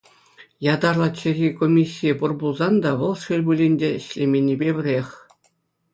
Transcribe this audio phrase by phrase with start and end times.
[0.73, 5.09] Ятарлӑ чӗлхе комиссийӗ пур пулсан та, вӑл, шел пулин, ӗҫлеменнипе пӗрех.